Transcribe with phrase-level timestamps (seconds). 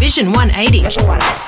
[0.00, 0.80] Vision 180.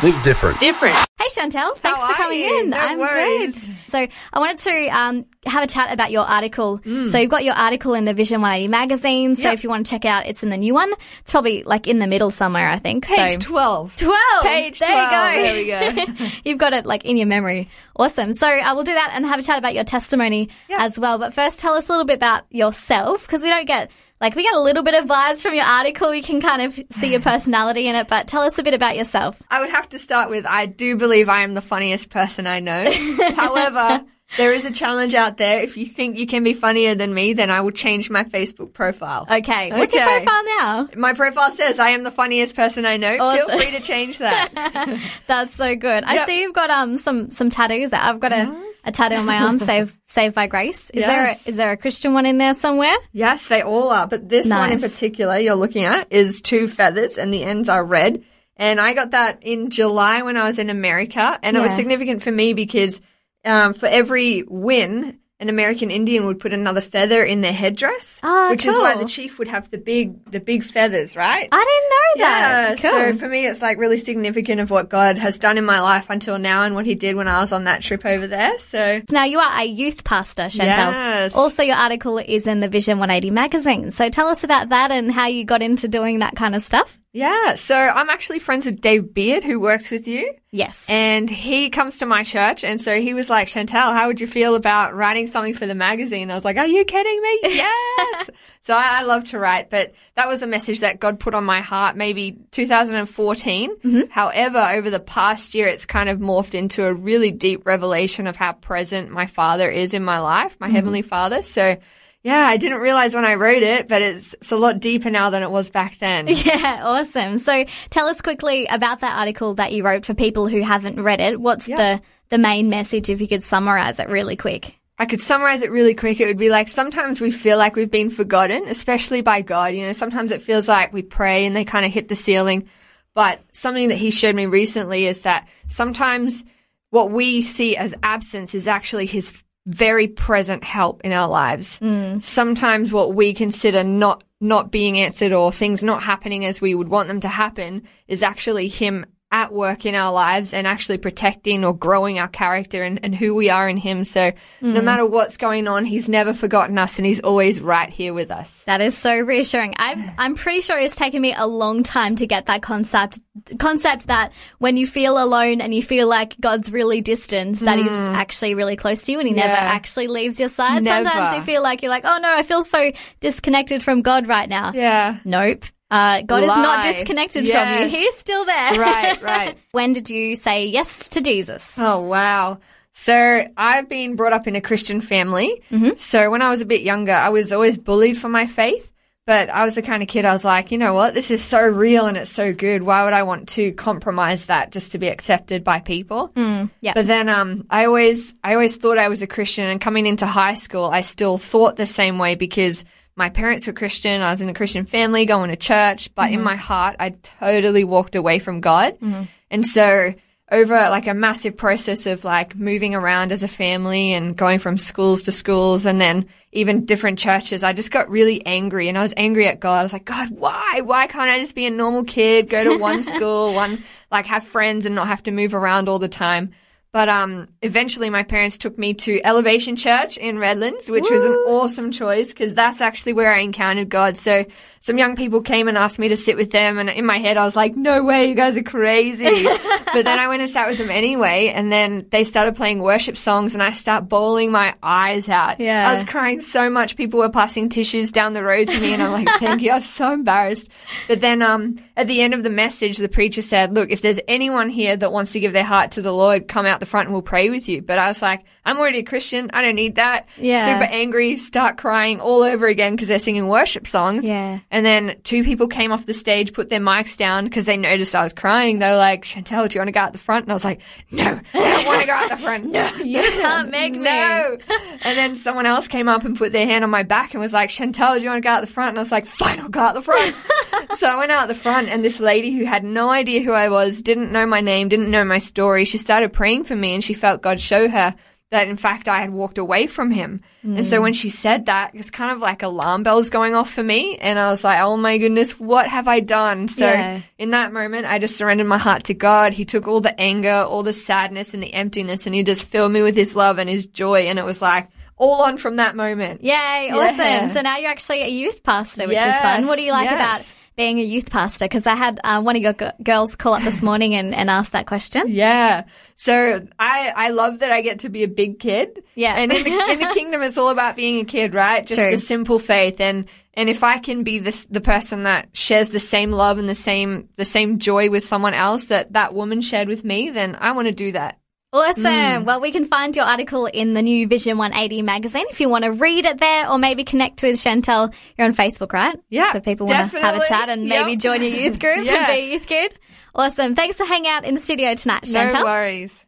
[0.07, 0.61] Live different.
[0.61, 0.95] Different.
[1.19, 2.61] Hey Chantel, thanks How for coming you?
[2.61, 2.71] in.
[2.71, 3.65] No I'm worries.
[3.65, 3.77] good.
[3.89, 6.79] So I wanted to um, have a chat about your article.
[6.81, 7.11] Mm.
[7.11, 9.37] So you've got your article in the Vision 180 magazine.
[9.37, 9.55] So Yep.
[9.55, 10.93] if you want to check it out, it's in the new one.
[11.21, 13.07] It's probably like in the middle somewhere, I think.
[13.07, 13.97] Page so 12.
[13.97, 14.43] 12.
[14.45, 15.57] Page there 12.
[15.57, 15.83] you go.
[15.87, 16.27] There we go.
[16.45, 17.71] You've got it like in your memory.
[17.97, 18.35] Awesome.
[18.35, 20.85] So I will do that and have a chat about your testimony Yeah.
[20.85, 21.19] as well.
[21.19, 23.91] But first, tell us a little bit about yourself because we don't get
[24.23, 26.11] like we get a little bit of vibes from your article.
[26.11, 28.07] We can kind of see your personality in it.
[28.07, 29.43] But tell us a bit about yourself.
[29.51, 32.61] I would have to start with I do believe I am the funniest person I
[32.61, 32.85] know.
[33.37, 34.05] However,
[34.37, 35.61] there is a challenge out there.
[35.61, 38.73] If you think you can be funnier than me, then I will change my Facebook
[38.73, 39.27] profile.
[39.29, 39.73] Okay.
[39.73, 40.89] What's your profile now?
[40.97, 43.17] My profile says I am the funniest person I know.
[43.19, 43.49] Awesome.
[43.49, 45.01] Feel free to change that.
[45.27, 46.05] That's so good.
[46.05, 47.91] I see you've got um some some tattoos.
[47.91, 49.59] That I've got a, a tattoo on my arm.
[49.61, 50.91] Save Saved by Grace.
[50.91, 52.97] Is there a, is there a Christian one in there somewhere?
[53.13, 54.07] yes, they all are.
[54.07, 57.85] But this one in particular you're looking at is two feathers and the ends are
[57.85, 58.25] red.
[58.57, 61.39] And I got that in July when I was in America.
[61.43, 63.01] And it was significant for me because
[63.45, 68.49] um, for every win, an American Indian would put another feather in their headdress, Ah,
[68.51, 71.49] which is why the chief would have the big the big feathers, right?
[71.51, 72.79] I didn't know yeah, that.
[72.81, 72.91] Cool.
[72.91, 76.09] so for me, it's like really significant of what God has done in my life
[76.09, 78.59] until now and what He did when I was on that trip over there.
[78.61, 80.93] So now you are a youth pastor, Chantel.
[80.93, 81.35] Yes.
[81.35, 83.91] Also, your article is in the Vision 180 magazine.
[83.91, 86.99] So tell us about that and how you got into doing that kind of stuff.
[87.15, 90.33] Yeah, so I'm actually friends with Dave Beard, who works with you.
[90.51, 90.87] Yes.
[90.89, 94.27] And he comes to my church, and so he was like, Chantel, how would you
[94.27, 96.31] feel about writing something for the magazine?
[96.31, 97.41] I was like, Are you kidding me?
[97.63, 98.31] Yes.
[98.61, 101.45] so I, I love to write, but that was a message that God put on
[101.45, 103.77] my heart maybe 2014.
[103.77, 104.11] Mm-hmm.
[104.11, 108.37] However, over the past year, it's kind of morphed into a really deep revelation of
[108.37, 110.77] how present my Father is in my life, my mm-hmm.
[110.77, 111.43] Heavenly Father.
[111.43, 111.77] So
[112.23, 115.31] yeah, I didn't realize when I wrote it, but it's, it's a lot deeper now
[115.31, 116.27] than it was back then.
[116.29, 117.39] yeah, awesome.
[117.39, 121.21] So tell us quickly about that article that you wrote for people who haven't read
[121.21, 121.41] it.
[121.41, 124.79] What's the the main message if you could summarize it really quick?
[124.99, 126.21] I could summarize it really quick.
[126.21, 129.75] It would be like sometimes we feel like we've been forgotten, especially by God.
[129.75, 132.69] You know, sometimes it feels like we pray and they kind of hit the ceiling.
[133.15, 136.45] But something that he showed me recently is that sometimes
[136.91, 139.33] what we see as absence is actually his
[139.67, 141.79] very present help in our lives.
[141.81, 142.23] Mm.
[142.23, 146.89] Sometimes what we consider not not being answered or things not happening as we would
[146.89, 151.65] want them to happen is actually him at work in our lives and actually protecting
[151.65, 154.05] or growing our character and, and who we are in him.
[154.05, 154.85] So no mm.
[154.85, 158.63] matter what's going on, he's never forgotten us and he's always right here with us.
[158.67, 159.75] That is so reassuring.
[159.79, 163.19] I'm I'm pretty sure it's taken me a long time to get that concept
[163.59, 167.89] concept that when you feel alone and you feel like God's really distant, that He's
[167.89, 168.15] mm.
[168.15, 170.83] actually really close to you and He never actually leaves your side.
[170.83, 171.09] Never.
[171.09, 174.49] Sometimes you feel like you're like, oh no, I feel so disconnected from God right
[174.49, 174.73] now.
[174.75, 175.19] Yeah.
[175.25, 175.65] Nope.
[175.93, 177.59] Uh, God is not disconnected Yes.
[177.59, 177.97] from you.
[177.97, 178.81] He's still there.
[178.81, 179.59] Right, right.
[179.73, 181.75] when did you say yes to Jesus?
[181.79, 182.59] Oh, wow.
[182.93, 185.63] So I've been brought up in a Christian family.
[185.97, 188.91] So when I was a bit younger, I was always bullied for my faith.
[189.25, 191.15] But I was the kind of kid I was like, you know what?
[191.15, 192.83] This is so real and it's so good.
[192.83, 196.33] Why would I want to compromise that just to be accepted by people?
[196.81, 196.93] yeah.
[196.95, 200.27] But then um, I always I always thought I was a Christian, and coming into
[200.27, 202.85] high school, I still thought the same way because
[203.17, 204.23] my parents were Christian.
[204.23, 206.45] I was in a Christian family, going to church, but in mm-hmm.
[206.45, 209.25] my heart, I totally walked away from God, mm-hmm.
[209.51, 210.15] and so.
[210.51, 214.77] Over like a massive process of like moving around as a family and going from
[214.77, 219.01] schools to schools and then even different churches, I just got really angry and I
[219.01, 219.79] was angry at God.
[219.79, 220.83] I was like, God, why?
[220.85, 224.45] Why can't I just be a normal kid, go to one school, one, like have
[224.45, 226.53] friends and not have to move around all the time?
[226.93, 231.33] But um, eventually, my parents took me to Elevation Church in Redlands, which was an
[231.33, 234.19] awesome choice because that's actually where I encountered God.
[234.19, 234.45] So
[234.81, 237.39] some young people came and asked me to sit with them, and in my head,
[237.39, 239.45] I was like, "No way, you guys are crazy!"
[239.95, 243.17] but then I went and sat with them anyway, and then they started playing worship
[243.17, 245.61] songs, and I start bawling my eyes out.
[245.61, 245.89] Yeah.
[245.89, 246.97] I was crying so much.
[246.97, 249.77] People were passing tissues down the road to me, and I'm like, "Thank you." I
[249.77, 250.69] was so embarrassed.
[251.09, 254.21] But then um at the end of the message, the preacher said, look, if there's
[254.27, 257.07] anyone here that wants to give their heart to the Lord, come out the front
[257.07, 257.81] and we'll pray with you.
[257.81, 259.51] But I was like, I'm already a Christian.
[259.53, 260.27] I don't need that.
[260.37, 260.67] Yeah.
[260.67, 264.27] Super angry, start crying all over again because they're singing worship songs.
[264.27, 264.59] Yeah.
[264.71, 268.15] And then two people came off the stage, put their mics down because they noticed
[268.17, 268.81] I was crying.
[268.81, 270.45] They were like, Chantel, do you want to go out the front?
[270.45, 270.81] And I was like,
[271.11, 272.65] no, I don't want to go out the front.
[272.67, 272.91] No.
[273.13, 274.03] You can't make me.
[274.13, 274.59] No.
[275.03, 277.53] and then someone else came up and put their hand on my back and was
[277.53, 278.91] like, Chantel, do you want to go out the front?
[278.91, 280.35] And I was like, fine, I'll go out the front.
[280.99, 283.69] so I went out the front and this lady who had no idea who I
[283.69, 287.03] was, didn't know my name, didn't know my story, she started praying for me and
[287.05, 288.15] she felt God show her
[288.51, 290.43] that in fact I had walked away from him.
[290.63, 291.03] And so mm.
[291.03, 294.19] when she said that, it's kind of like alarm bells going off for me.
[294.19, 296.69] And I was like, oh my goodness, what have I done?
[296.69, 297.21] So Yeah.
[297.39, 299.55] in that moment, I just surrendered my heart to God.
[299.55, 302.93] He took all the anger, all the sadness and the emptiness and he just filled
[302.93, 304.23] me with his love and his joy.
[304.29, 306.43] And it was like all on from that moment.
[306.43, 306.51] Yay,
[306.89, 306.95] Yeah.
[306.95, 307.55] awesome.
[307.55, 309.67] So now you're actually a youth pastor, which is fun.
[309.67, 310.57] What do you like Yes, about yes.
[310.77, 311.67] Being a youth pastor?
[311.67, 314.49] Because I had uh, one of your g- girls call up this morning and, and
[314.51, 315.25] ask that question.
[315.29, 315.85] Yeah.
[316.17, 319.03] So I, I love that I get to be a big kid.
[319.15, 319.35] Yeah.
[319.35, 321.87] And in the, in the kingdom, it's all about being a kid, right?
[321.87, 322.11] Just True.
[322.11, 323.01] the simple faith.
[323.01, 326.69] And, and if I can be this, the person that shares the same love and
[326.69, 330.57] the same, the same joy with someone else that that woman shared with me, then
[330.59, 331.39] I want to do that.
[331.73, 332.05] Awesome.
[332.05, 332.45] Mm.
[332.45, 335.85] Well, we can find your article in the new Vision 180 magazine if you want
[335.85, 338.13] to read it there or maybe connect with Chantel.
[338.37, 339.17] You're on Facebook, right?
[339.31, 342.27] Yeah, So people want to have a chat and maybe join your youth group and
[342.27, 342.99] be a youth kid.
[343.35, 343.75] Awesome.
[343.75, 345.55] Thanks for hanging out in the studio tonight, Chantel.
[345.55, 346.27] No worries.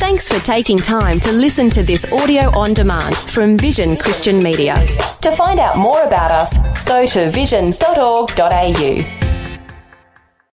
[0.00, 4.74] Thanks for taking time to listen to this audio on demand from Vision Christian Media.
[5.22, 9.29] To find out more about us, go to vision.org.au.